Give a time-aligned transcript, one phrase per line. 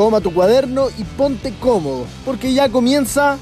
[0.00, 3.38] toma tu cuaderno y ponte cómodo, porque ya comienza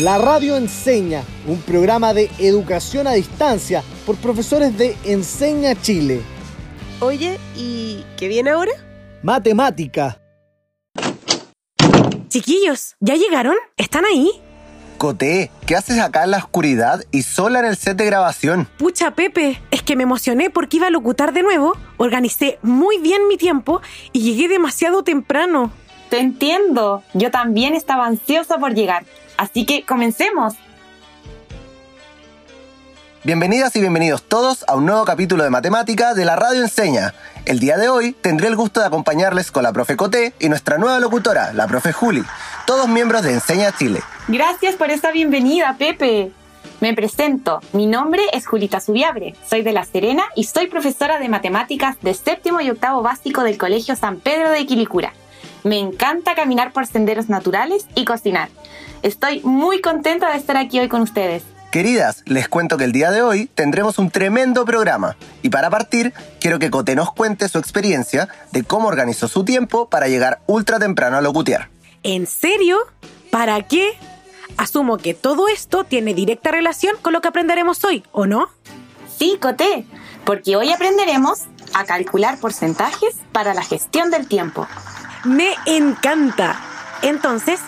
[0.00, 6.22] La Radio Enseña, un programa de educación a distancia por profesores de Enseña Chile.
[7.00, 8.72] Oye, ¿y qué viene ahora?
[9.22, 10.22] Matemática.
[12.28, 13.56] Chiquillos, ¿ya llegaron?
[13.76, 14.30] ¿Están ahí?
[14.96, 18.66] Coté, ¿qué haces acá en la oscuridad y sola en el set de grabación?
[18.78, 23.28] Pucha, Pepe, es que me emocioné porque iba a locutar de nuevo, organicé muy bien
[23.28, 23.82] mi tiempo
[24.12, 25.70] y llegué demasiado temprano.
[26.08, 29.04] Te entiendo, yo también estaba ansiosa por llegar,
[29.36, 30.54] así que comencemos.
[33.26, 37.12] Bienvenidas y bienvenidos todos a un nuevo capítulo de Matemática de la Radio Enseña.
[37.44, 40.78] El día de hoy tendré el gusto de acompañarles con la profe Coté y nuestra
[40.78, 42.22] nueva locutora, la profe Juli,
[42.68, 44.00] todos miembros de Enseña Chile.
[44.28, 46.30] Gracias por esta bienvenida, Pepe.
[46.78, 51.28] Me presento, mi nombre es Julita Subiabre, soy de La Serena y soy profesora de
[51.28, 55.12] matemáticas de séptimo y octavo básico del Colegio San Pedro de Quilicura.
[55.64, 58.50] Me encanta caminar por senderos naturales y cocinar.
[59.02, 61.42] Estoy muy contenta de estar aquí hoy con ustedes.
[61.70, 66.12] Queridas, les cuento que el día de hoy tendremos un tremendo programa y para partir
[66.40, 70.78] quiero que Coté nos cuente su experiencia de cómo organizó su tiempo para llegar ultra
[70.78, 71.68] temprano a locutear.
[72.02, 72.78] ¿En serio?
[73.30, 73.98] ¿Para qué?
[74.56, 78.48] Asumo que todo esto tiene directa relación con lo que aprenderemos hoy, ¿o no?
[79.18, 79.84] Sí, Coté,
[80.24, 81.40] porque hoy aprenderemos
[81.74, 84.66] a calcular porcentajes para la gestión del tiempo.
[85.24, 86.58] Me encanta.
[87.02, 87.60] Entonces,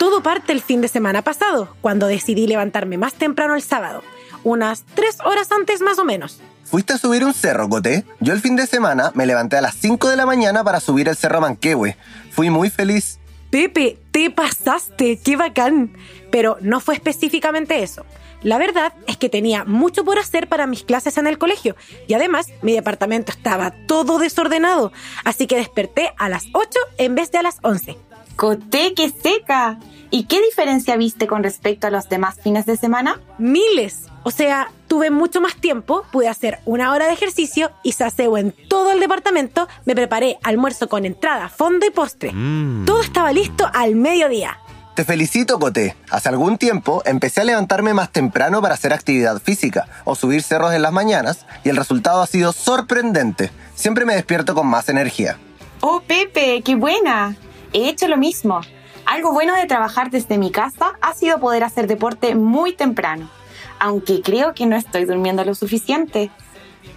[0.00, 4.02] todo parte el fin de semana pasado, cuando decidí levantarme más temprano el sábado,
[4.44, 6.40] unas tres horas antes más o menos.
[6.64, 8.06] ¿Fuiste a subir un cerro, Coté?
[8.18, 11.06] Yo el fin de semana me levanté a las 5 de la mañana para subir
[11.06, 11.98] el cerro Manquehue.
[12.30, 13.18] Fui muy feliz.
[13.50, 15.92] Pepe, te pasaste, qué bacán.
[16.30, 18.06] Pero no fue específicamente eso.
[18.42, 21.76] La verdad es que tenía mucho por hacer para mis clases en el colegio
[22.08, 24.92] y además mi departamento estaba todo desordenado,
[25.24, 27.98] así que desperté a las 8 en vez de a las 11.
[28.40, 29.78] Coté, qué seca.
[30.10, 33.20] ¿Y qué diferencia viste con respecto a los demás fines de semana?
[33.36, 34.06] Miles.
[34.22, 38.54] O sea, tuve mucho más tiempo, pude hacer una hora de ejercicio y saseo en
[38.66, 42.32] todo el departamento, me preparé almuerzo con entrada, fondo y postre.
[42.86, 44.58] Todo estaba listo al mediodía.
[44.94, 45.94] Te felicito, Coté.
[46.08, 50.72] Hace algún tiempo empecé a levantarme más temprano para hacer actividad física o subir cerros
[50.72, 53.50] en las mañanas y el resultado ha sido sorprendente.
[53.74, 55.36] Siempre me despierto con más energía.
[55.82, 57.36] Oh, Pepe, qué buena.
[57.72, 58.60] He hecho lo mismo.
[59.06, 63.28] Algo bueno de trabajar desde mi casa ha sido poder hacer deporte muy temprano,
[63.78, 66.30] aunque creo que no estoy durmiendo lo suficiente.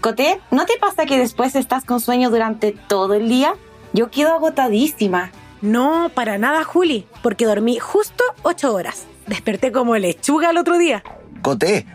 [0.02, 3.56] Coté, ¿no te pasa que después estás con sueño durante todo el día?
[3.94, 5.32] Yo quedo agotadísima.
[5.62, 9.06] No, para nada, Juli, porque dormí justo 8 horas.
[9.28, 11.04] Desperté como lechuga el otro día.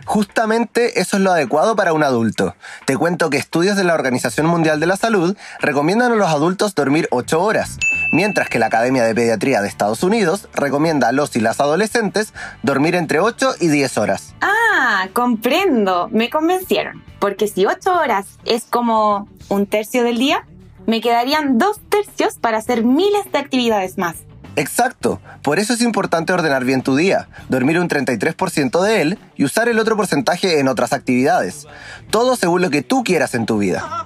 [0.04, 2.54] Justamente eso es lo adecuado para un adulto.
[2.86, 6.75] Te cuento que estudios de la Organización Mundial de la Salud recomiendan a los adultos
[6.75, 7.78] dormir 8 horas,
[8.12, 12.32] mientras que la Academia de Pediatría de Estados Unidos recomienda a los y las adolescentes
[12.62, 14.34] dormir entre 8 y 10 horas.
[14.41, 16.09] Ah, comprendo.
[16.12, 17.03] Me convencieron.
[17.19, 20.47] Porque si 8 horas es como un tercio del día,
[20.86, 24.28] me quedarían dos tercios para hacer miles de actividades más.
[24.59, 29.45] Exacto, por eso es importante ordenar bien tu día, dormir un 33% de él y
[29.45, 31.69] usar el otro porcentaje en otras actividades.
[32.11, 34.05] Todo según lo que tú quieras en tu vida.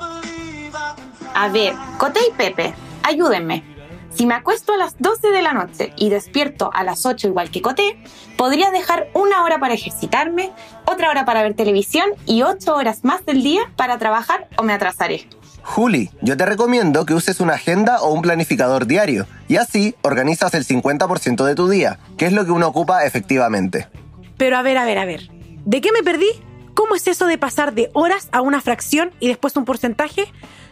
[1.34, 3.64] A ver, Coté y Pepe, ayúdenme.
[4.12, 7.50] Si me acuesto a las 12 de la noche y despierto a las 8 igual
[7.50, 7.96] que Coté,
[8.36, 10.52] podría dejar una hora para ejercitarme,
[10.84, 14.74] otra hora para ver televisión y 8 horas más del día para trabajar o me
[14.74, 15.26] atrasaré.
[15.62, 20.54] Juli, yo te recomiendo que uses una agenda o un planificador diario y así organizas
[20.54, 23.88] el 50% de tu día, que es lo que uno ocupa efectivamente.
[24.36, 25.30] Pero a ver, a ver, a ver.
[25.64, 26.28] ¿De qué me perdí?
[26.74, 30.24] ¿Cómo es eso de pasar de horas a una fracción y después un porcentaje?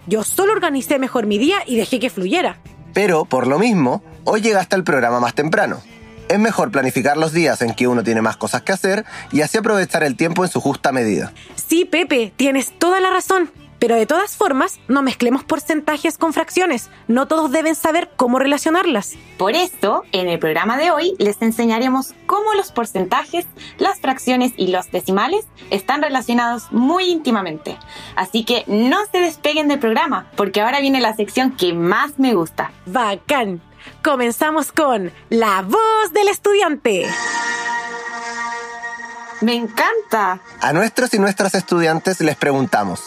[0.06, 2.59] Yo solo organicé mejor mi día y dejé que fluyera.
[2.95, 5.81] Pero, por lo mismo, hoy llegaste al programa más temprano.
[6.29, 9.59] Es mejor planificar los días en que uno tiene más cosas que hacer y así
[9.59, 11.33] aprovechar el tiempo en su justa medida.
[11.55, 13.50] Sí, Pepe, tienes toda la razón.
[13.81, 16.91] Pero de todas formas, no mezclemos porcentajes con fracciones.
[17.09, 19.15] No todos deben saber cómo relacionarlas.
[19.38, 23.47] Por eso, en el programa de hoy les enseñaremos cómo los porcentajes,
[23.79, 27.79] las fracciones y los decimales están relacionados muy íntimamente.
[28.17, 32.35] Así que no se despeguen del programa, porque ahora viene la sección que más me
[32.35, 32.71] gusta.
[32.87, 33.62] Bacán.
[34.05, 37.06] Comenzamos con La voz del estudiante.
[39.41, 40.41] ¡Me encanta!
[40.61, 43.00] A nuestros y nuestras estudiantes les preguntamos,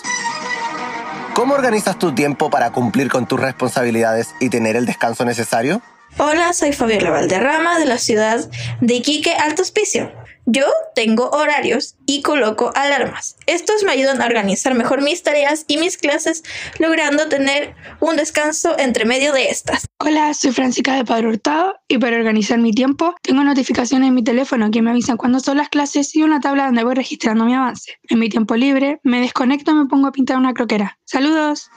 [1.33, 5.81] ¿cómo organizas tu tiempo para cumplir con tus responsabilidades y tener el descanso necesario?
[6.17, 8.39] Hola, soy Fabiola Valderrama de la ciudad
[8.81, 10.11] de Iquique, Alto Hospicio.
[10.45, 13.37] Yo tengo horarios y coloco alarmas.
[13.45, 16.43] Estos me ayudan a organizar mejor mis tareas y mis clases,
[16.79, 19.85] logrando tener un descanso entre medio de estas.
[19.99, 24.23] Hola, soy Francisca de Padre Hurtado y para organizar mi tiempo tengo notificaciones en mi
[24.23, 27.55] teléfono que me avisan cuándo son las clases y una tabla donde voy registrando mi
[27.55, 27.99] avance.
[28.09, 30.99] En mi tiempo libre me desconecto y me pongo a pintar una croquera.
[31.05, 31.69] ¡Saludos!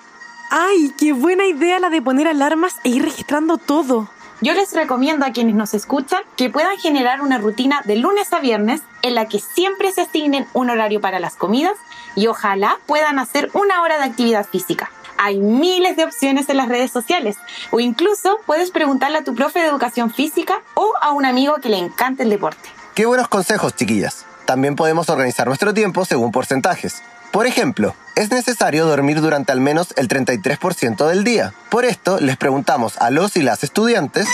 [0.50, 4.10] ¡Ay, qué buena idea la de poner alarmas e ir registrando todo!
[4.42, 8.38] Yo les recomiendo a quienes nos escuchan que puedan generar una rutina de lunes a
[8.38, 11.72] viernes en la que siempre se asignen un horario para las comidas
[12.16, 14.90] y ojalá puedan hacer una hora de actividad física.
[15.16, 17.38] Hay miles de opciones en las redes sociales
[17.70, 21.70] o incluso puedes preguntarle a tu profe de educación física o a un amigo que
[21.70, 22.68] le encante el deporte.
[22.94, 24.26] Qué buenos consejos, chiquillas.
[24.44, 27.02] También podemos organizar nuestro tiempo según porcentajes.
[27.32, 31.52] Por ejemplo, es necesario dormir durante al menos el 33% del día.
[31.70, 34.26] Por esto, les preguntamos a los y las estudiantes...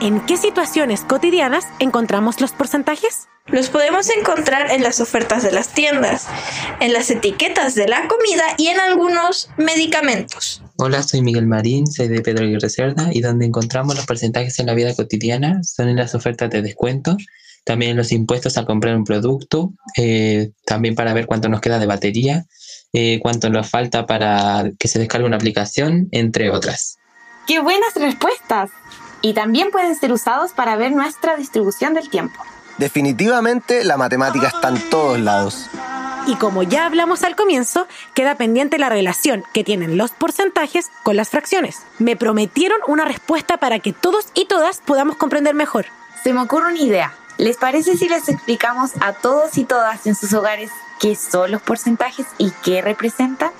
[0.00, 3.28] ¿En qué situaciones cotidianas encontramos los porcentajes?
[3.46, 6.26] Los podemos encontrar en las ofertas de las tiendas,
[6.80, 10.62] en las etiquetas de la comida y en algunos medicamentos.
[10.76, 14.66] Hola, soy Miguel Marín, soy de Pedro Aguirre Cerda y donde encontramos los porcentajes en
[14.66, 17.16] la vida cotidiana son en las ofertas de descuento,
[17.64, 21.86] también los impuestos al comprar un producto, eh, también para ver cuánto nos queda de
[21.86, 22.46] batería,
[22.92, 26.98] eh, cuánto nos falta para que se descargue una aplicación, entre otras.
[27.46, 28.70] ¡Qué buenas respuestas!
[29.22, 32.40] Y también pueden ser usados para ver nuestra distribución del tiempo.
[32.78, 35.68] Definitivamente la matemática está en todos lados.
[36.26, 41.16] Y como ya hablamos al comienzo, queda pendiente la relación que tienen los porcentajes con
[41.16, 41.82] las fracciones.
[41.98, 45.86] Me prometieron una respuesta para que todos y todas podamos comprender mejor.
[46.22, 47.14] Se me ocurre una idea.
[47.40, 50.70] ¿Les parece si les explicamos a todos y todas en sus hogares
[51.00, 53.50] qué son los porcentajes y qué representan?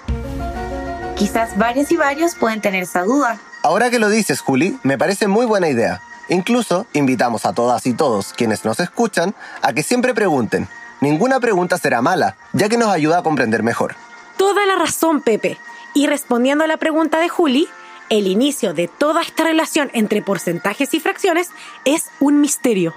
[1.16, 3.40] Quizás varios y varios pueden tener esa duda.
[3.62, 6.02] Ahora que lo dices, Juli, me parece muy buena idea.
[6.28, 10.68] Incluso invitamos a todas y todos quienes nos escuchan a que siempre pregunten.
[11.00, 13.96] Ninguna pregunta será mala, ya que nos ayuda a comprender mejor.
[14.36, 15.56] Toda la razón, Pepe.
[15.94, 17.66] Y respondiendo a la pregunta de Juli,
[18.10, 21.48] el inicio de toda esta relación entre porcentajes y fracciones
[21.86, 22.94] es un misterio.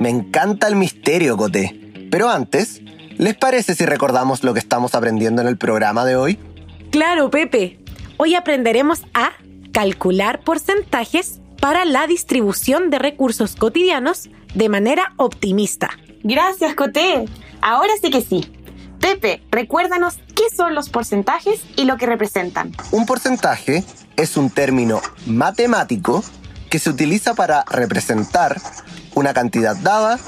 [0.00, 2.08] Me encanta el misterio, Coté.
[2.10, 2.80] Pero antes,
[3.18, 6.38] ¿les parece si recordamos lo que estamos aprendiendo en el programa de hoy?
[6.90, 7.78] Claro, Pepe.
[8.16, 9.32] Hoy aprenderemos a
[9.72, 15.90] calcular porcentajes para la distribución de recursos cotidianos de manera optimista.
[16.22, 17.26] Gracias, Coté.
[17.60, 18.50] Ahora sí que sí.
[19.00, 22.72] Pepe, recuérdanos qué son los porcentajes y lo que representan.
[22.90, 23.84] Un porcentaje
[24.16, 26.24] es un término matemático
[26.70, 28.60] que se utiliza para representar
[29.14, 30.18] una cantidad dada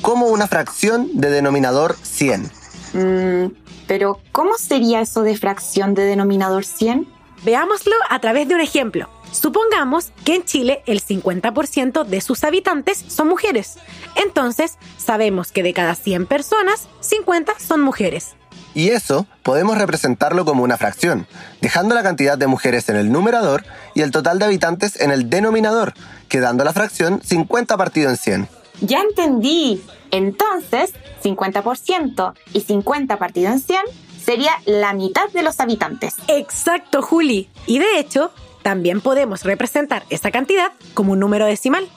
[0.00, 2.50] como una fracción de denominador 100.
[2.94, 3.52] Mm,
[3.86, 7.06] pero, ¿cómo sería eso de fracción de denominador 100?
[7.44, 9.08] Veámoslo a través de un ejemplo.
[9.32, 13.76] Supongamos que en Chile el 50% de sus habitantes son mujeres.
[14.14, 18.36] Entonces, sabemos que de cada 100 personas, 50 son mujeres.
[18.74, 21.26] Y eso podemos representarlo como una fracción,
[21.60, 23.64] dejando la cantidad de mujeres en el numerador
[23.94, 25.94] y el total de habitantes en el denominador,
[26.28, 28.48] quedando la fracción 50 partido en 100.
[28.80, 29.82] Ya entendí.
[30.10, 30.92] Entonces,
[31.22, 33.80] 50% y 50 partido en 100
[34.24, 36.14] sería la mitad de los habitantes.
[36.28, 37.48] Exacto, Juli.
[37.66, 38.32] Y de hecho,
[38.62, 41.88] también podemos representar esa cantidad como un número decimal.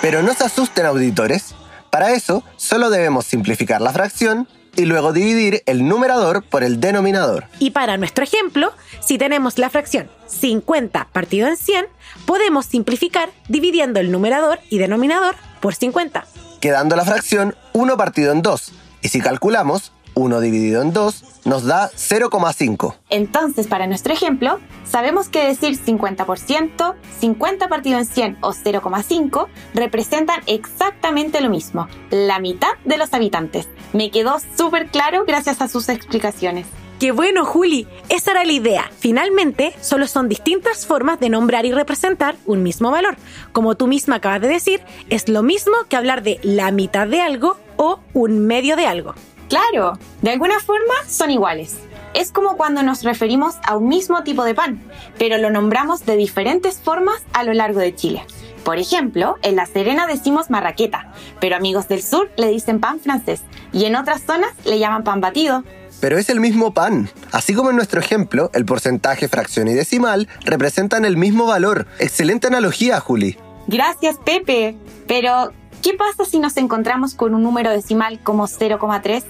[0.00, 1.54] Pero no se asusten auditores.
[1.90, 7.44] Para eso, solo debemos simplificar la fracción y luego dividir el numerador por el denominador.
[7.58, 11.86] Y para nuestro ejemplo, si tenemos la fracción 50 partido en 100,
[12.26, 16.26] podemos simplificar dividiendo el numerador y denominador por 50.
[16.60, 18.72] Quedando la fracción 1 partido en 2.
[19.02, 22.94] Y si calculamos, 1 dividido en 2 nos da 0,5.
[23.10, 30.40] Entonces, para nuestro ejemplo, sabemos que decir 50%, 50 partido en 100 o 0,5 representan
[30.46, 33.68] exactamente lo mismo, la mitad de los habitantes.
[33.92, 36.66] Me quedó súper claro gracias a sus explicaciones.
[36.98, 37.88] ¡Qué bueno, Juli!
[38.08, 38.90] Esa era la idea.
[38.96, 43.16] Finalmente, solo son distintas formas de nombrar y representar un mismo valor.
[43.50, 44.80] Como tú misma acabas de decir,
[45.10, 49.14] es lo mismo que hablar de la mitad de algo o un medio de algo.
[49.48, 51.80] Claro, de alguna forma son iguales.
[52.14, 54.80] Es como cuando nos referimos a un mismo tipo de pan,
[55.18, 58.24] pero lo nombramos de diferentes formas a lo largo de Chile.
[58.64, 63.42] Por ejemplo, en La Serena decimos marraqueta, pero amigos del sur le dicen pan francés
[63.72, 65.64] y en otras zonas le llaman pan batido.
[66.00, 67.08] Pero es el mismo pan.
[67.30, 71.86] Así como en nuestro ejemplo, el porcentaje, fracción y decimal representan el mismo valor.
[71.98, 73.36] Excelente analogía, Juli.
[73.68, 74.76] Gracias, Pepe.
[75.06, 75.52] Pero,
[75.82, 79.22] ¿qué pasa si nos encontramos con un número decimal como 0,3?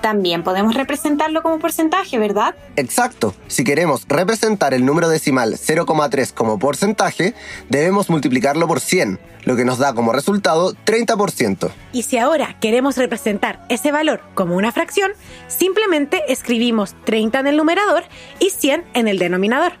[0.00, 2.54] También podemos representarlo como porcentaje, ¿verdad?
[2.76, 3.34] Exacto.
[3.48, 7.34] Si queremos representar el número decimal 0,3 como porcentaje,
[7.68, 11.70] debemos multiplicarlo por 100, lo que nos da como resultado 30%.
[11.92, 15.12] Y si ahora queremos representar ese valor como una fracción,
[15.48, 18.04] simplemente escribimos 30 en el numerador
[18.38, 19.72] y 100 en el denominador.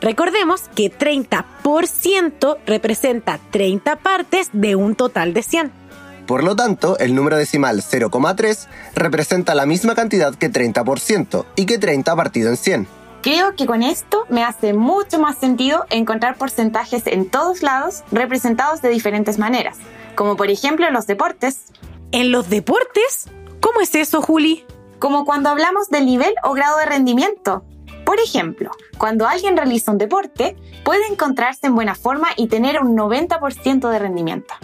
[0.00, 5.85] Recordemos que 30% representa 30 partes de un total de 100.
[6.26, 11.78] Por lo tanto, el número decimal 0,3 representa la misma cantidad que 30% y que
[11.78, 12.88] 30 partido en 100.
[13.22, 18.82] Creo que con esto me hace mucho más sentido encontrar porcentajes en todos lados representados
[18.82, 19.78] de diferentes maneras,
[20.14, 21.72] como por ejemplo en los deportes.
[22.12, 23.28] ¿En los deportes?
[23.60, 24.64] ¿Cómo es eso, Juli?
[24.98, 27.64] Como cuando hablamos del nivel o grado de rendimiento.
[28.06, 32.96] Por ejemplo, cuando alguien realiza un deporte, puede encontrarse en buena forma y tener un
[32.96, 34.54] 90% de rendimiento.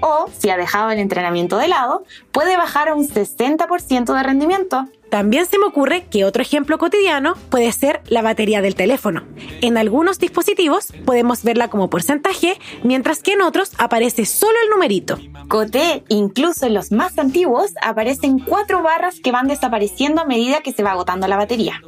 [0.00, 2.02] O, si ha dejado el entrenamiento de lado,
[2.32, 4.88] puede bajar a un 60% de rendimiento.
[5.10, 9.22] También se me ocurre que otro ejemplo cotidiano puede ser la batería del teléfono.
[9.62, 15.18] En algunos dispositivos podemos verla como porcentaje, mientras que en otros aparece solo el numerito.
[15.46, 20.72] Coté, incluso en los más antiguos, aparecen cuatro barras que van desapareciendo a medida que
[20.72, 21.80] se va agotando la batería.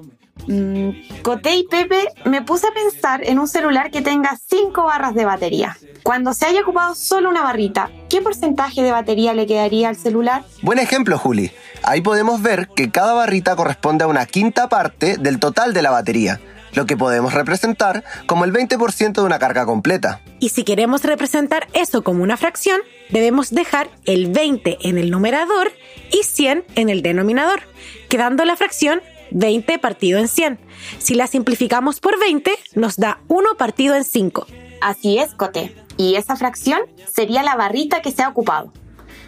[0.46, 5.14] Mm, Coté y Pepe, me puse a pensar en un celular que tenga 5 barras
[5.14, 5.76] de batería.
[6.02, 10.44] Cuando se haya ocupado solo una barrita, ¿qué porcentaje de batería le quedaría al celular?
[10.62, 11.52] Buen ejemplo, Juli.
[11.82, 15.90] Ahí podemos ver que cada barrita corresponde a una quinta parte del total de la
[15.90, 16.40] batería,
[16.72, 20.20] lo que podemos representar como el 20% de una carga completa.
[20.38, 22.80] Y si queremos representar eso como una fracción,
[23.10, 25.72] debemos dejar el 20 en el numerador
[26.12, 27.62] y 100 en el denominador,
[28.08, 29.00] quedando la fracción
[29.30, 30.58] 20 partido en 100.
[30.98, 34.46] Si la simplificamos por 20, nos da 1 partido en 5.
[34.80, 35.74] Así es, Cote.
[35.96, 36.80] Y esa fracción
[37.12, 38.72] sería la barrita que se ha ocupado.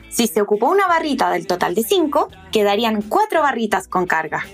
[0.09, 4.45] Si se ocupó una barrita del total de 5, quedarían 4 barritas con carga.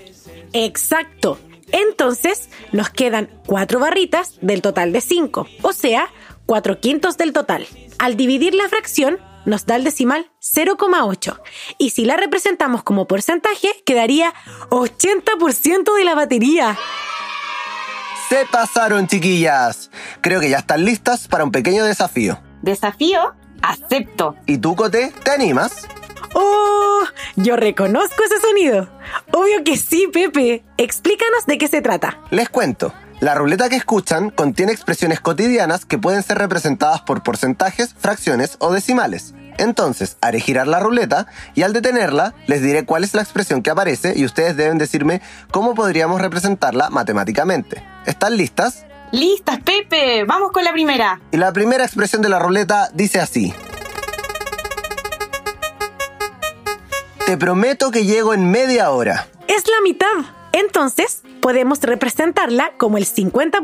[0.53, 1.37] Exacto.
[1.71, 6.09] Entonces, nos quedan 4 barritas del total de 5, o sea,
[6.45, 7.67] 4 quintos del total.
[7.99, 11.39] Al dividir la fracción, nos da el decimal 0,8.
[11.77, 14.33] Y si la representamos como porcentaje, quedaría
[14.69, 16.77] 80% de la batería.
[18.29, 19.89] Se pasaron, chiquillas.
[20.21, 22.39] Creo que ya están listas para un pequeño desafío.
[22.61, 23.33] ¿Desafío?
[23.61, 24.35] Acepto.
[24.45, 25.87] ¿Y tú, Cote, te animas?
[26.33, 27.03] ¡Oh!
[27.35, 28.89] Yo reconozco ese sonido.
[29.31, 30.63] Obvio que sí, Pepe.
[30.77, 32.19] Explícanos de qué se trata.
[32.29, 32.93] Les cuento.
[33.19, 38.71] La ruleta que escuchan contiene expresiones cotidianas que pueden ser representadas por porcentajes, fracciones o
[38.71, 39.33] decimales.
[39.57, 43.71] Entonces, haré girar la ruleta y al detenerla les diré cuál es la expresión que
[43.71, 45.21] aparece y ustedes deben decirme
[45.51, 47.83] cómo podríamos representarla matemáticamente.
[48.05, 48.85] ¿Están listas?
[49.11, 50.23] Listas, Pepe.
[50.23, 51.19] Vamos con la primera.
[51.31, 53.53] Y la primera expresión de la ruleta dice así.
[57.25, 59.27] Te prometo que llego en media hora.
[59.49, 60.38] Es la mitad.
[60.51, 63.61] Entonces, podemos representarla como el 50%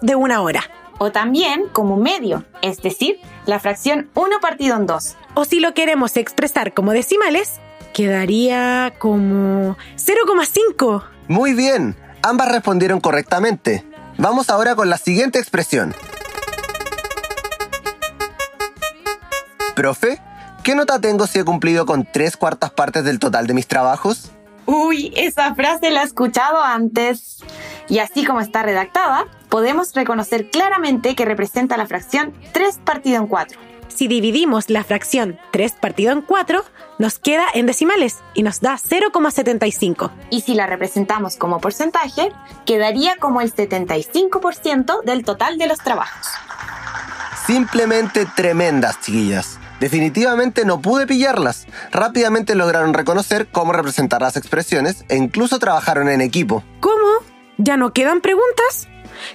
[0.00, 0.62] de una hora.
[0.98, 5.16] O también como medio, es decir, la fracción 1 partido en 2.
[5.34, 7.60] O si lo queremos expresar como decimales,
[7.92, 11.02] quedaría como 0,5.
[11.28, 13.84] Muy bien, ambas respondieron correctamente.
[14.18, 15.94] Vamos ahora con la siguiente expresión.
[19.74, 20.20] Profe,
[20.62, 24.30] ¿qué nota tengo si he cumplido con tres cuartas partes del total de mis trabajos?
[24.66, 27.42] Uy, esa frase la he escuchado antes.
[27.88, 33.26] Y así como está redactada, podemos reconocer claramente que representa la fracción 3 partido en
[33.26, 33.58] 4.
[33.88, 36.64] Si dividimos la fracción 3 partido en 4,
[36.98, 40.10] nos queda en decimales y nos da 0,75.
[40.30, 42.32] Y si la representamos como porcentaje,
[42.64, 46.26] quedaría como el 75% del total de los trabajos.
[47.46, 49.58] Simplemente tremendas, chiquillas.
[49.82, 51.66] Definitivamente no pude pillarlas.
[51.90, 56.62] Rápidamente lograron reconocer cómo representar las expresiones e incluso trabajaron en equipo.
[56.78, 57.08] ¿Cómo?
[57.58, 58.86] ¿Ya no quedan preguntas?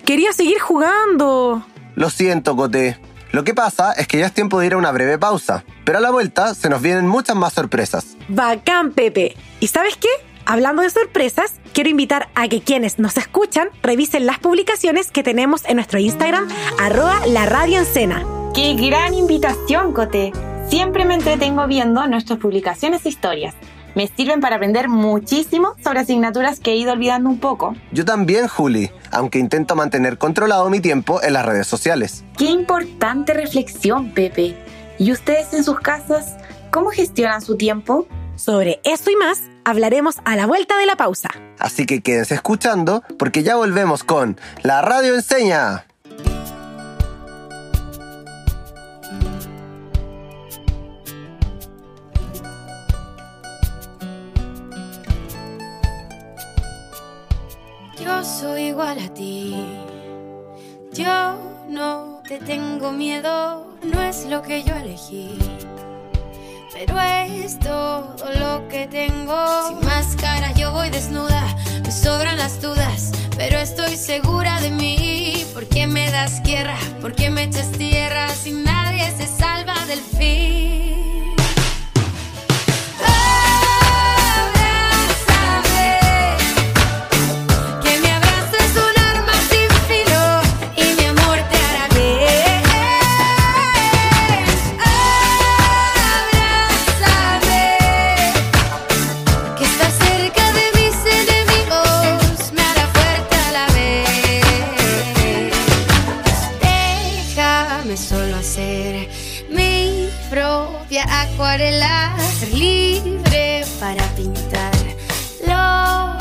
[0.06, 1.66] Quería seguir jugando.
[1.96, 2.98] Lo siento, Cote.
[3.34, 5.98] Lo que pasa es que ya es tiempo de ir a una breve pausa, pero
[5.98, 8.16] a la vuelta se nos vienen muchas más sorpresas.
[8.30, 9.36] Bacán, Pepe.
[9.60, 10.08] ¿Y sabes qué?
[10.46, 15.66] Hablando de sorpresas, quiero invitar a que quienes nos escuchan revisen las publicaciones que tenemos
[15.66, 16.48] en nuestro Instagram,
[16.80, 17.84] arroba la radio
[18.54, 20.32] ¡Qué gran invitación, Cote!
[20.70, 23.56] Siempre me entretengo viendo nuestras publicaciones e historias.
[23.96, 27.76] Me sirven para aprender muchísimo sobre asignaturas que he ido olvidando un poco.
[27.92, 32.24] Yo también, Juli, aunque intento mantener controlado mi tiempo en las redes sociales.
[32.38, 34.56] Qué importante reflexión, Pepe.
[35.00, 36.38] ¿Y ustedes en sus casas,
[36.72, 38.08] cómo gestionan su tiempo?
[38.36, 41.30] Sobre eso y más hablaremos a la vuelta de la pausa.
[41.58, 45.87] Así que quédense escuchando porque ya volvemos con La Radio Enseña.
[58.78, 59.56] Igual a ti.
[60.94, 65.36] Yo no te tengo miedo, no es lo que yo elegí.
[66.72, 69.36] Pero es todo lo que tengo.
[69.68, 71.44] Sin máscara yo voy desnuda,
[71.84, 75.44] me sobran las dudas, pero estoy segura de mí.
[75.56, 76.78] ¿Por qué me das guerra?
[77.02, 80.77] ¿Por qué me echas tierra si nadie se salva del fin?
[110.30, 112.16] Propia acuarela,
[112.52, 114.74] libre para pintar
[115.46, 116.18] lo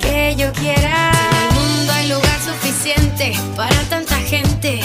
[0.00, 1.10] que yo quiera.
[1.10, 4.80] En el mundo hay lugar suficiente para tanta gente.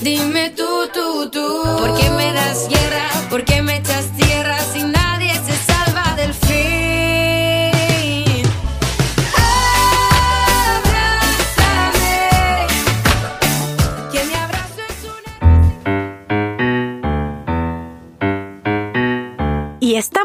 [0.00, 3.08] Dime tú, tú, tú, ¿por qué me das guerra?
[3.30, 4.97] ¿Por qué me echas tierra si nadie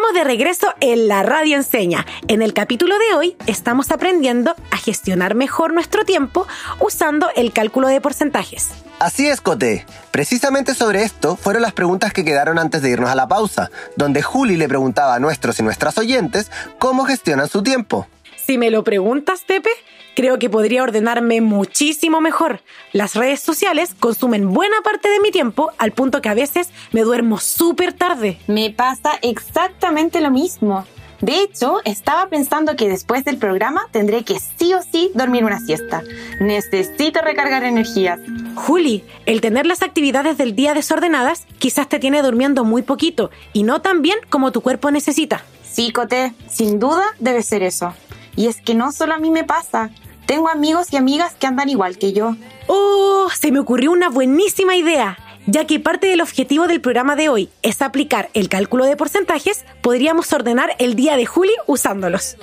[0.03, 2.05] estamos de regreso en la Radio Enseña.
[2.27, 6.45] En el capítulo de hoy estamos aprendiendo a gestionar mejor nuestro tiempo
[6.81, 8.71] usando el cálculo de porcentajes.
[8.99, 9.85] Así es, Coté.
[10.11, 14.21] Precisamente sobre esto fueron las preguntas que quedaron antes de irnos a la pausa, donde
[14.21, 18.05] Juli le preguntaba a nuestros y nuestras oyentes cómo gestionan su tiempo.
[18.35, 19.69] Si me lo preguntas, Pepe,
[20.15, 22.61] creo que podría ordenarme muchísimo mejor.
[22.91, 27.01] Las redes sociales consumen buena parte de mi tiempo al punto que a veces me
[27.01, 28.39] duermo súper tarde.
[28.47, 30.85] Me pasa exactamente lo mismo.
[31.23, 35.59] De hecho, estaba pensando que después del programa tendré que sí o sí dormir una
[35.61, 36.03] siesta.
[36.41, 38.19] Necesito recargar energías.
[38.55, 43.63] Juli, el tener las actividades del día desordenadas quizás te tiene durmiendo muy poquito y
[43.63, 45.45] no tan bien como tu cuerpo necesita.
[45.63, 47.93] Sí, Coté, sin duda debe ser eso.
[48.35, 49.91] Y es que no solo a mí me pasa.
[50.25, 52.35] Tengo amigos y amigas que andan igual que yo.
[52.67, 53.27] ¡Oh!
[53.35, 55.17] Se me ocurrió una buenísima idea.
[55.45, 59.65] Ya que parte del objetivo del programa de hoy es aplicar el cálculo de porcentajes,
[59.81, 62.37] podríamos ordenar el día de Juli usándolos.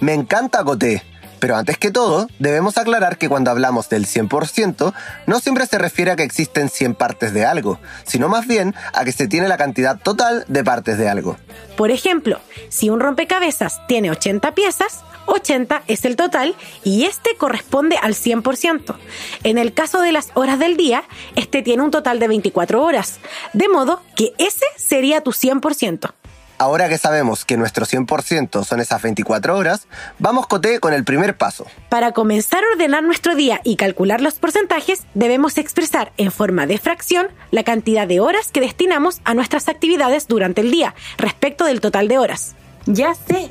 [0.00, 1.02] Me encanta Coté.
[1.40, 4.94] Pero antes que todo, debemos aclarar que cuando hablamos del 100%,
[5.26, 9.04] no siempre se refiere a que existen 100 partes de algo, sino más bien a
[9.04, 11.36] que se tiene la cantidad total de partes de algo.
[11.76, 17.96] Por ejemplo, si un rompecabezas tiene 80 piezas, 80 es el total y este corresponde
[17.96, 18.96] al 100%.
[19.42, 21.04] En el caso de las horas del día,
[21.36, 23.18] este tiene un total de 24 horas,
[23.52, 26.12] de modo que ese sería tu 100%.
[26.56, 31.36] Ahora que sabemos que nuestro 100% son esas 24 horas, vamos Coté con el primer
[31.36, 31.66] paso.
[31.88, 36.78] Para comenzar a ordenar nuestro día y calcular los porcentajes, debemos expresar en forma de
[36.78, 41.80] fracción la cantidad de horas que destinamos a nuestras actividades durante el día respecto del
[41.80, 42.54] total de horas.
[42.86, 43.50] Ya sé.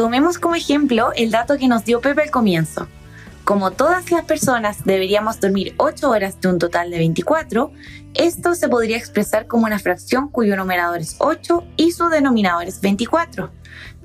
[0.00, 2.88] Tomemos como ejemplo el dato que nos dio Pepe al comienzo.
[3.44, 7.70] Como todas las personas deberíamos dormir 8 horas de un total de 24,
[8.14, 12.80] esto se podría expresar como una fracción cuyo numerador es 8 y su denominador es
[12.80, 13.50] 24.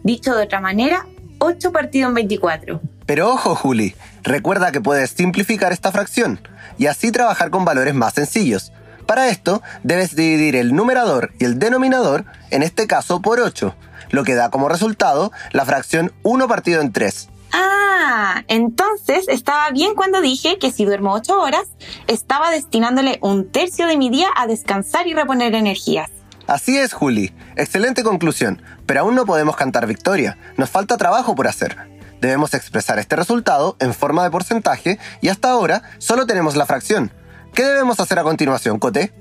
[0.04, 1.08] Dicho de otra manera,
[1.40, 2.82] 8 partido en 24.
[3.06, 6.42] Pero ojo, Juli, recuerda que puedes simplificar esta fracción
[6.78, 8.74] y así trabajar con valores más sencillos.
[9.06, 13.74] Para esto, debes dividir el numerador y el denominador, en este caso por 8,
[14.10, 17.30] lo que da como resultado la fracción 1 partido en 3.
[17.54, 21.68] Ah, entonces estaba bien cuando dije que si duermo 8 horas,
[22.08, 26.10] estaba destinándole un tercio de mi día a descansar y reponer energías.
[26.48, 27.34] Así es, Juli.
[27.56, 30.38] Excelente conclusión, pero aún no podemos cantar victoria.
[30.58, 31.78] Nos falta trabajo por hacer.
[32.22, 37.12] Debemos expresar este resultado en forma de porcentaje y hasta ahora solo tenemos la fracción.
[37.54, 39.14] ¿Qué debemos hacer a continuación, Coté?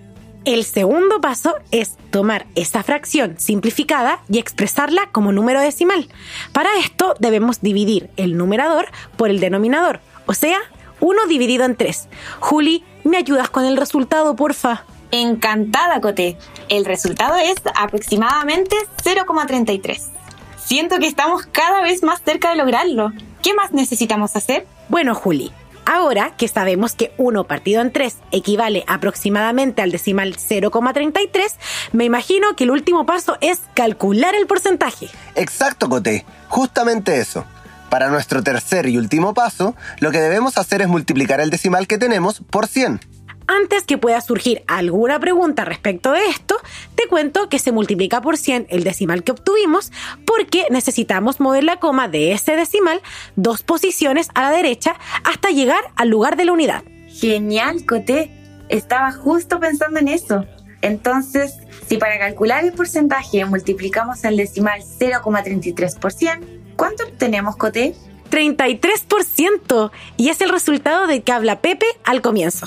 [0.44, 6.07] El segundo paso es tomar esa fracción simplificada y expresarla como número decimal.
[6.52, 10.59] Para esto debemos dividir el numerador por el denominador, o sea,
[11.00, 12.09] 1 dividido en 3.
[12.40, 14.85] Juli, ¿me ayudas con el resultado, porfa?
[15.12, 16.37] Encantada, Coté.
[16.68, 20.11] El resultado es aproximadamente 0,33.
[20.59, 23.12] Siento que estamos cada vez más cerca de lograrlo.
[23.42, 24.66] ¿Qué más necesitamos hacer?
[24.88, 25.52] Bueno, Juli,
[25.87, 31.55] ahora que sabemos que 1 partido en 3 equivale aproximadamente al decimal 0,33,
[31.92, 35.09] me imagino que el último paso es calcular el porcentaje.
[35.35, 36.25] Exacto, Coté.
[36.49, 37.44] Justamente eso.
[37.90, 41.99] Para nuestro tercer y último paso, lo que debemos hacer es multiplicar el decimal que
[41.99, 43.13] tenemos por 100.
[43.46, 46.57] Antes que pueda surgir alguna pregunta respecto de esto,
[46.94, 49.92] te cuento que se multiplica por 100 el decimal que obtuvimos
[50.24, 53.02] porque necesitamos mover la coma de ese decimal
[53.37, 56.85] dos posiciones a la derecha hasta llegar al lugar de la unidad.
[57.09, 58.30] Genial, Coté.
[58.70, 60.46] Estaba justo pensando en eso.
[60.80, 61.54] Entonces,
[61.87, 67.94] si para calcular el porcentaje multiplicamos el decimal 0,33 por 100, ¿cuánto tenemos, Coté?
[68.30, 69.90] 33%.
[70.16, 72.66] Y es el resultado de que habla Pepe al comienzo.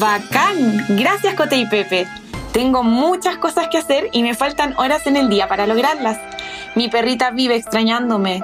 [0.00, 0.86] ¡Bacán!
[0.88, 2.08] Gracias, Cote y Pepe.
[2.54, 6.18] Tengo muchas cosas que hacer y me faltan horas en el día para lograrlas.
[6.74, 8.42] Mi perrita vive extrañándome.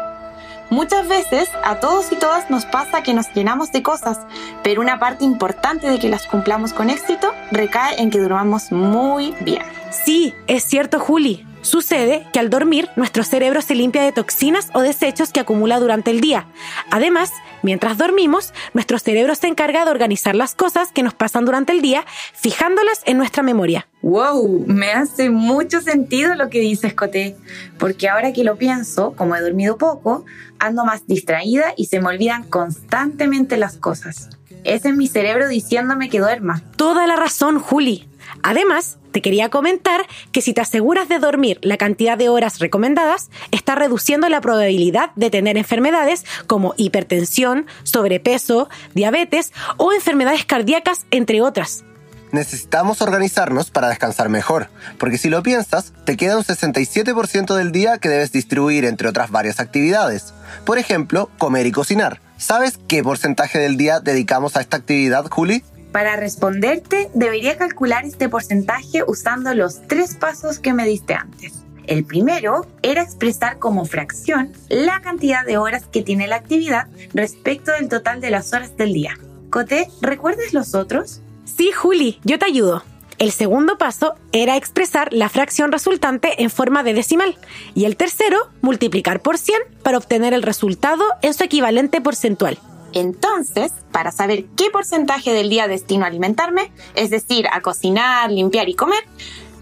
[0.68, 4.20] Muchas veces a todos y todas nos pasa que nos llenamos de cosas,
[4.62, 9.34] pero una parte importante de que las cumplamos con éxito recae en que durmamos muy
[9.40, 9.62] bien.
[9.90, 11.46] Sí, es cierto, Juli.
[11.66, 16.12] Sucede que al dormir nuestro cerebro se limpia de toxinas o desechos que acumula durante
[16.12, 16.46] el día.
[16.92, 17.32] Además,
[17.64, 21.82] mientras dormimos, nuestro cerebro se encarga de organizar las cosas que nos pasan durante el
[21.82, 23.88] día, fijándolas en nuestra memoria.
[24.02, 24.64] ¡Wow!
[24.68, 27.36] Me hace mucho sentido lo que dices, Coté,
[27.80, 30.24] porque ahora que lo pienso, como he dormido poco,
[30.60, 34.30] ando más distraída y se me olvidan constantemente las cosas.
[34.62, 36.62] Ese es mi cerebro diciéndome que duerma.
[36.76, 38.08] Toda la razón, Juli.
[38.42, 43.30] Además, te quería comentar que si te aseguras de dormir la cantidad de horas recomendadas,
[43.50, 51.40] está reduciendo la probabilidad de tener enfermedades como hipertensión, sobrepeso, diabetes o enfermedades cardíacas, entre
[51.40, 51.84] otras.
[52.32, 57.98] Necesitamos organizarnos para descansar mejor, porque si lo piensas, te queda un 67% del día
[57.98, 60.34] que debes distribuir entre otras varias actividades.
[60.64, 62.20] Por ejemplo, comer y cocinar.
[62.36, 65.64] ¿Sabes qué porcentaje del día dedicamos a esta actividad, Juli?
[65.96, 71.64] Para responderte, debería calcular este porcentaje usando los tres pasos que me diste antes.
[71.86, 77.72] El primero era expresar como fracción la cantidad de horas que tiene la actividad respecto
[77.72, 79.18] del total de las horas del día.
[79.48, 81.22] Coté, ¿recuerdas los otros?
[81.46, 82.82] Sí, Juli, yo te ayudo.
[83.16, 87.38] El segundo paso era expresar la fracción resultante en forma de decimal
[87.74, 92.58] y el tercero, multiplicar por 100 para obtener el resultado en su equivalente porcentual.
[92.92, 98.68] Entonces, para saber qué porcentaje del día destino a alimentarme, es decir, a cocinar, limpiar
[98.68, 99.04] y comer,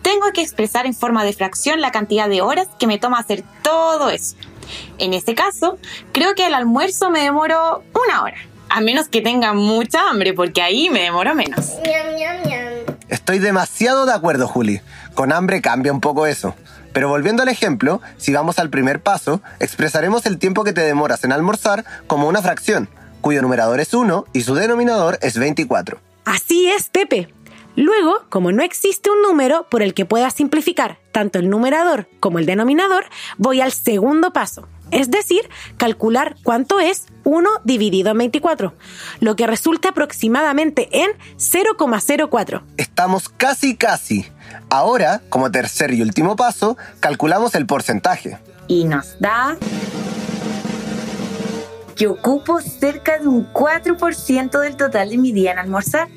[0.02, 3.42] tengo que expresar en forma de fracción la cantidad de horas que me toma hacer
[3.62, 4.36] todo eso.
[4.98, 5.78] En este caso,
[6.12, 8.36] creo que el almuerzo me demoro una hora,
[8.68, 11.72] a menos que tenga mucha hambre, porque ahí me demoro menos.
[13.08, 14.80] Estoy demasiado de acuerdo, Juli.
[15.14, 16.54] Con hambre cambia un poco eso.
[16.92, 21.24] Pero volviendo al ejemplo, si vamos al primer paso, expresaremos el tiempo que te demoras
[21.24, 22.88] en almorzar como una fracción,
[23.24, 25.98] cuyo numerador es 1 y su denominador es 24.
[26.26, 27.32] Así es, Pepe.
[27.74, 32.38] Luego, como no existe un número por el que pueda simplificar tanto el numerador como
[32.38, 33.06] el denominador,
[33.38, 38.74] voy al segundo paso, es decir, calcular cuánto es 1 dividido en 24,
[39.20, 42.62] lo que resulta aproximadamente en 0,04.
[42.76, 44.26] Estamos casi casi.
[44.68, 48.36] Ahora, como tercer y último paso, calculamos el porcentaje.
[48.68, 49.56] Y nos da
[51.94, 56.08] que ocupo cerca de un 4% del total de mi día en almorzar.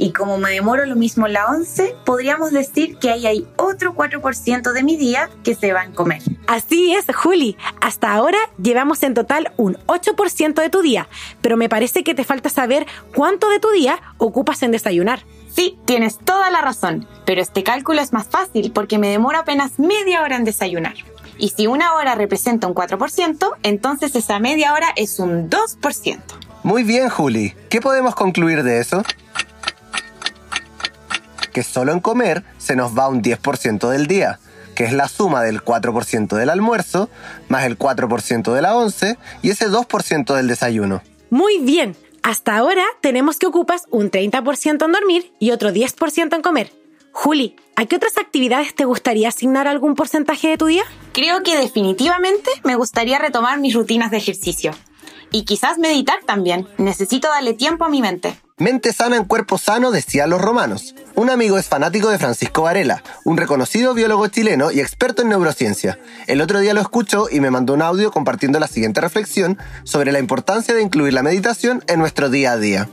[0.00, 4.72] Y como me demoro lo mismo la 11, podríamos decir que ahí hay otro 4%
[4.72, 6.22] de mi día que se va en comer.
[6.46, 7.56] Así es, Juli.
[7.80, 11.08] Hasta ahora llevamos en total un 8% de tu día,
[11.40, 15.24] pero me parece que te falta saber cuánto de tu día ocupas en desayunar.
[15.50, 19.80] Sí, tienes toda la razón, pero este cálculo es más fácil porque me demoro apenas
[19.80, 20.94] media hora en desayunar.
[21.38, 26.18] Y si una hora representa un 4%, entonces esa media hora es un 2%.
[26.64, 27.54] Muy bien, Juli.
[27.70, 29.02] ¿Qué podemos concluir de eso?
[31.52, 34.40] Que solo en comer se nos va un 10% del día,
[34.74, 37.08] que es la suma del 4% del almuerzo,
[37.48, 41.02] más el 4% de la once y ese 2% del desayuno.
[41.30, 41.96] Muy bien.
[42.22, 46.72] Hasta ahora tenemos que ocupas un 30% en dormir y otro 10% en comer.
[47.20, 50.84] Juli, ¿a qué otras actividades te gustaría asignar algún porcentaje de tu día?
[51.12, 54.70] Creo que definitivamente me gustaría retomar mis rutinas de ejercicio.
[55.32, 56.68] Y quizás meditar también.
[56.78, 58.38] Necesito darle tiempo a mi mente.
[58.56, 60.94] Mente sana en cuerpo sano, decían los romanos.
[61.16, 65.98] Un amigo es fanático de Francisco Varela, un reconocido biólogo chileno y experto en neurociencia.
[66.28, 70.12] El otro día lo escuchó y me mandó un audio compartiendo la siguiente reflexión sobre
[70.12, 72.88] la importancia de incluir la meditación en nuestro día a día.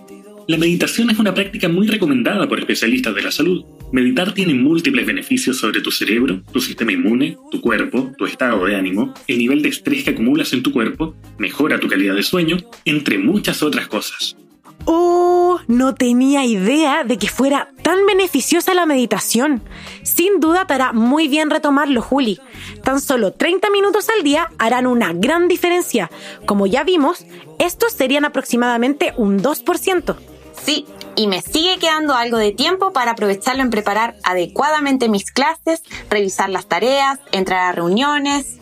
[0.48, 3.66] La meditación es una práctica muy recomendada por especialistas de la salud.
[3.92, 8.76] Meditar tiene múltiples beneficios sobre tu cerebro, tu sistema inmune, tu cuerpo, tu estado de
[8.76, 12.58] ánimo, el nivel de estrés que acumulas en tu cuerpo, mejora tu calidad de sueño,
[12.86, 14.38] entre muchas otras cosas.
[14.86, 19.64] Oh, no tenía idea de que fuera tan beneficiosa la meditación.
[20.04, 22.40] Sin duda te hará muy bien retomarlo, Juli.
[22.84, 26.12] Tan solo 30 minutos al día harán una gran diferencia.
[26.46, 27.26] Como ya vimos,
[27.58, 30.35] estos serían aproximadamente un 2%.
[30.66, 35.82] Sí, Y me sigue quedando algo de tiempo para aprovecharlo en preparar adecuadamente mis clases,
[36.10, 38.58] revisar las tareas, entrar a reuniones.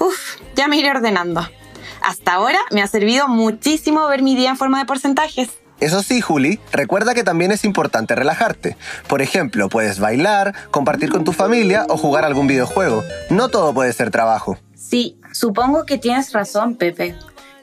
[0.00, 1.46] Uf, ya me iré ordenando.
[2.02, 5.50] Hasta ahora me ha servido muchísimo ver mi día en forma de porcentajes.
[5.78, 8.76] Eso sí, Juli, recuerda que también es importante relajarte.
[9.06, 13.04] Por ejemplo, puedes bailar, compartir con tu familia o jugar algún videojuego.
[13.30, 14.58] No todo puede ser trabajo.
[14.74, 17.14] Sí, supongo que tienes razón, Pepe.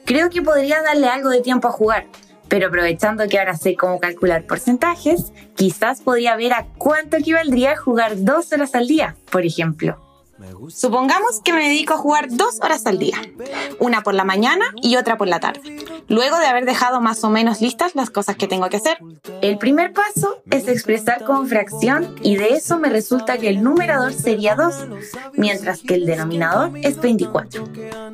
[0.06, 2.06] Creo que podría darle algo de tiempo a jugar,
[2.48, 8.22] pero aprovechando que ahora sé cómo calcular porcentajes, quizás podría ver a cuánto equivaldría jugar
[8.24, 10.00] dos horas al día, por ejemplo.
[10.68, 13.16] Supongamos que me dedico a jugar dos horas al día,
[13.78, 17.30] una por la mañana y otra por la tarde, luego de haber dejado más o
[17.30, 18.98] menos listas las cosas que tengo que hacer.
[19.42, 24.12] El primer paso es expresar con fracción y de eso me resulta que el numerador
[24.12, 24.74] sería 2,
[25.34, 27.64] mientras que el denominador es 24.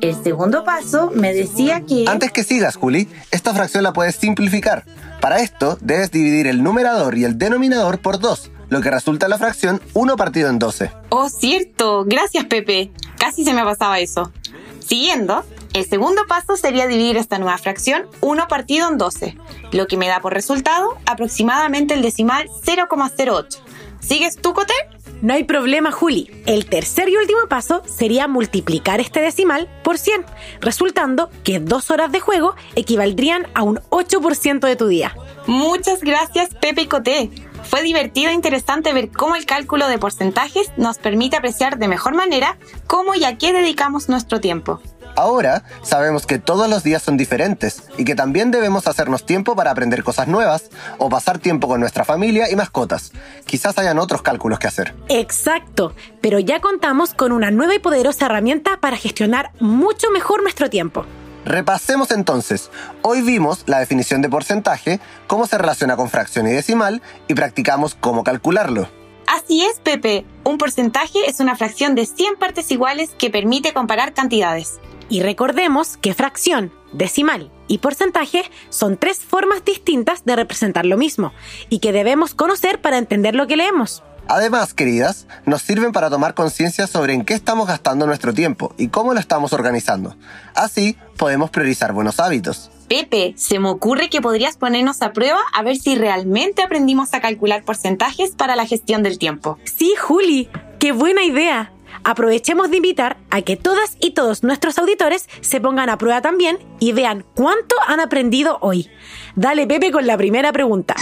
[0.01, 2.05] El segundo paso me decía que...
[2.07, 4.85] Antes que sigas, Juli, esta fracción la puedes simplificar.
[5.21, 9.37] Para esto, debes dividir el numerador y el denominador por 2 lo que resulta la
[9.37, 10.91] fracción 1 partido en 12.
[11.09, 12.05] Oh, cierto.
[12.05, 12.91] Gracias, Pepe.
[13.19, 14.31] Casi se me pasaba eso.
[14.79, 19.37] Siguiendo, el segundo paso sería dividir esta nueva fracción 1 partido en 12,
[19.71, 23.59] lo que me da por resultado aproximadamente el decimal 0,08.
[23.99, 24.73] ¿Sigues tú, Cote?
[25.21, 26.29] No hay problema, Juli.
[26.45, 30.25] El tercer y último paso sería multiplicar este decimal por 100,
[30.59, 35.15] resultando que dos horas de juego equivaldrían a un 8% de tu día.
[35.47, 37.29] Muchas gracias, Pepe y Cote.
[37.63, 42.13] Fue divertido e interesante ver cómo el cálculo de porcentajes nos permite apreciar de mejor
[42.13, 44.81] manera cómo y a qué dedicamos nuestro tiempo.
[45.15, 49.71] Ahora sabemos que todos los días son diferentes y que también debemos hacernos tiempo para
[49.71, 53.11] aprender cosas nuevas o pasar tiempo con nuestra familia y mascotas.
[53.45, 54.95] Quizás hayan otros cálculos que hacer.
[55.09, 60.69] Exacto, pero ya contamos con una nueva y poderosa herramienta para gestionar mucho mejor nuestro
[60.69, 61.05] tiempo.
[61.45, 62.71] Repasemos entonces.
[63.01, 67.95] Hoy vimos la definición de porcentaje, cómo se relaciona con fracción y decimal y practicamos
[67.95, 68.87] cómo calcularlo.
[69.27, 70.25] Así es, Pepe.
[70.43, 74.79] Un porcentaje es una fracción de 100 partes iguales que permite comparar cantidades.
[75.13, 81.33] Y recordemos que fracción, decimal y porcentaje son tres formas distintas de representar lo mismo
[81.69, 84.01] y que debemos conocer para entender lo que leemos.
[84.27, 88.87] Además, queridas, nos sirven para tomar conciencia sobre en qué estamos gastando nuestro tiempo y
[88.87, 90.15] cómo lo estamos organizando.
[90.55, 92.71] Así, podemos priorizar buenos hábitos.
[92.87, 97.21] Pepe, se me ocurre que podrías ponernos a prueba a ver si realmente aprendimos a
[97.21, 99.59] calcular porcentajes para la gestión del tiempo.
[99.63, 100.49] Sí, Juli,
[100.79, 101.72] qué buena idea.
[102.03, 106.59] Aprovechemos de invitar a que todas y todos nuestros auditores se pongan a prueba también
[106.79, 108.89] y vean cuánto han aprendido hoy.
[109.35, 110.95] Dale, Pepe, con la primera pregunta.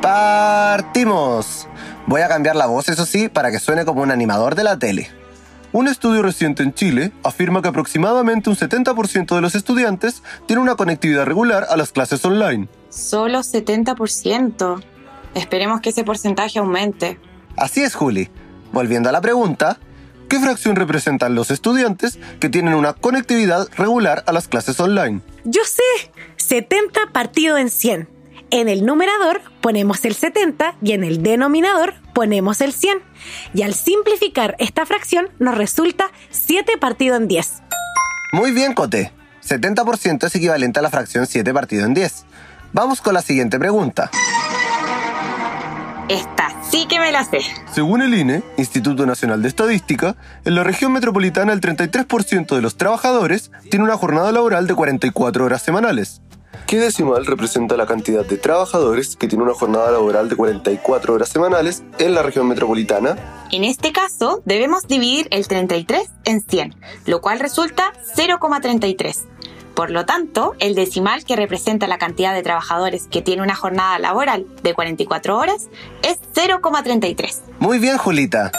[0.00, 1.68] ¡Partimos!
[2.06, 4.78] Voy a cambiar la voz, eso sí, para que suene como un animador de la
[4.78, 5.10] tele.
[5.72, 10.76] Un estudio reciente en Chile afirma que aproximadamente un 70% de los estudiantes tiene una
[10.76, 12.68] conectividad regular a las clases online.
[12.90, 14.84] Solo 70%.
[15.34, 17.18] Esperemos que ese porcentaje aumente.
[17.56, 18.30] Así es, Juli.
[18.74, 19.78] Volviendo a la pregunta,
[20.28, 25.20] ¿qué fracción representan los estudiantes que tienen una conectividad regular a las clases online?
[25.44, 28.08] Yo sé, 70 partido en 100.
[28.50, 32.98] En el numerador ponemos el 70 y en el denominador ponemos el 100.
[33.54, 37.62] Y al simplificar esta fracción nos resulta 7 partido en 10.
[38.32, 39.12] Muy bien, Cote.
[39.46, 42.24] 70% es equivalente a la fracción 7 partido en 10.
[42.72, 44.10] Vamos con la siguiente pregunta.
[46.08, 47.38] Esta sí que me la sé.
[47.72, 52.76] Según el INE, Instituto Nacional de Estadística, en la región metropolitana el 33% de los
[52.76, 56.20] trabajadores tiene una jornada laboral de 44 horas semanales.
[56.66, 61.28] ¿Qué decimal representa la cantidad de trabajadores que tiene una jornada laboral de 44 horas
[61.28, 63.16] semanales en la región metropolitana?
[63.50, 66.74] En este caso, debemos dividir el 33 en 100,
[67.06, 69.33] lo cual resulta 0,33.
[69.74, 73.98] Por lo tanto, el decimal que representa la cantidad de trabajadores que tiene una jornada
[73.98, 75.68] laboral de 44 horas
[76.02, 77.40] es 0,33.
[77.58, 78.52] Muy bien, Julita.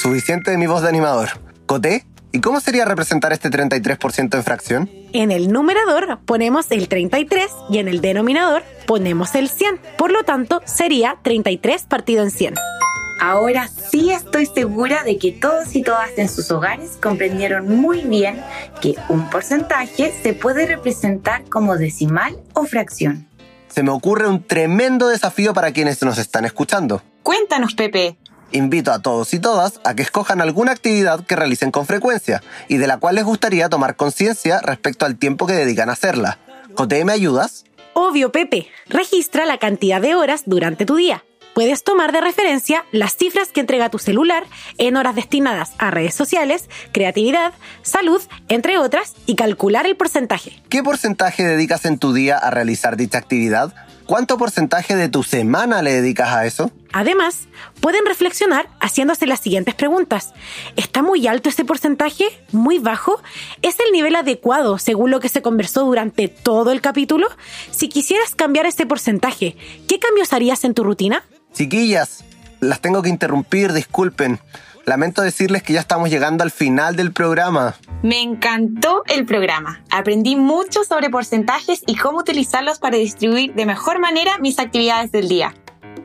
[0.00, 1.30] Suficiente de mi voz de animador.
[1.66, 2.06] ¿Coté?
[2.32, 4.90] ¿Y cómo sería representar este 33% en fracción?
[5.12, 9.80] En el numerador ponemos el 33 y en el denominador ponemos el 100.
[9.98, 12.54] Por lo tanto, sería 33 partido en 100.
[13.20, 18.42] Ahora sí estoy segura de que todos y todas en sus hogares comprendieron muy bien
[18.80, 23.28] que un porcentaje se puede representar como decimal o fracción.
[23.68, 27.02] Se me ocurre un tremendo desafío para quienes nos están escuchando.
[27.22, 28.16] Cuéntanos, Pepe.
[28.52, 32.78] Invito a todos y todas a que escojan alguna actividad que realicen con frecuencia y
[32.78, 36.38] de la cual les gustaría tomar conciencia respecto al tiempo que dedican a hacerla.
[36.74, 37.64] Cote, ¿me ayudas?
[37.92, 38.68] Obvio, Pepe.
[38.88, 41.22] Registra la cantidad de horas durante tu día.
[41.54, 44.44] Puedes tomar de referencia las cifras que entrega tu celular
[44.78, 50.62] en horas destinadas a redes sociales, creatividad, salud, entre otras, y calcular el porcentaje.
[50.68, 53.74] ¿Qué porcentaje dedicas en tu día a realizar dicha actividad?
[54.06, 56.72] ¿Cuánto porcentaje de tu semana le dedicas a eso?
[56.92, 57.46] Además,
[57.80, 60.32] pueden reflexionar haciéndose las siguientes preguntas.
[60.74, 62.24] ¿Está muy alto ese porcentaje?
[62.50, 63.22] ¿Muy bajo?
[63.62, 67.28] ¿Es el nivel adecuado según lo que se conversó durante todo el capítulo?
[67.70, 71.22] Si quisieras cambiar ese porcentaje, ¿qué cambios harías en tu rutina?
[71.52, 72.24] Chiquillas,
[72.60, 74.38] las tengo que interrumpir, disculpen.
[74.86, 77.76] Lamento decirles que ya estamos llegando al final del programa.
[78.02, 79.82] Me encantó el programa.
[79.90, 85.28] Aprendí mucho sobre porcentajes y cómo utilizarlos para distribuir de mejor manera mis actividades del
[85.28, 85.54] día.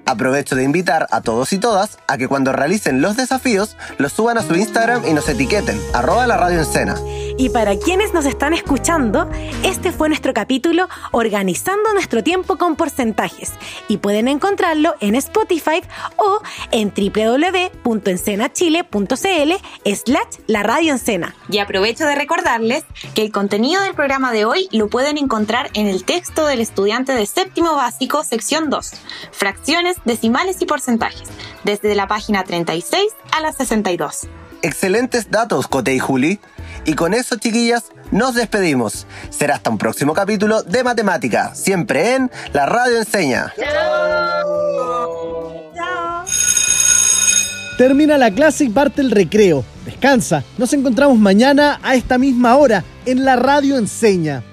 [0.06, 4.38] Aprovecho de invitar a todos y todas a que cuando realicen los desafíos los suban
[4.38, 6.96] a su Instagram y nos etiqueten, arroba la radio en cena.
[7.38, 9.30] Y para quienes nos están escuchando,
[9.62, 13.52] este fue nuestro capítulo Organizando nuestro tiempo con porcentajes
[13.90, 15.82] y pueden encontrarlo en Spotify
[16.16, 16.40] o
[16.72, 21.36] en www.encenachile.cl slash la radio encena.
[21.50, 25.88] Y aprovecho de recordarles que el contenido del programa de hoy lo pueden encontrar en
[25.88, 28.94] el texto del estudiante de séptimo básico, sección 2,
[29.32, 31.28] fracciones, decimales y porcentajes,
[31.66, 34.30] desde la página 36 a la 62.
[34.62, 36.40] Excelentes datos, Cote y Juli.
[36.86, 39.08] Y con eso, chiquillas, nos despedimos.
[39.30, 43.52] Será hasta un próximo capítulo de Matemática, siempre en La Radio Enseña.
[47.78, 49.66] Termina la clase y parte el recreo.
[49.84, 50.44] Descansa.
[50.58, 54.44] Nos encontramos mañana a esta misma hora en La Radio Enseña.